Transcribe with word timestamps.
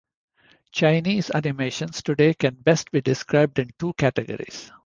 Chinese 0.71 1.29
animations 1.29 2.01
today 2.01 2.33
can 2.33 2.55
best 2.55 2.89
be 2.89 3.01
described 3.01 3.59
in 3.59 3.69
two 3.77 3.93
categories. 3.93 4.71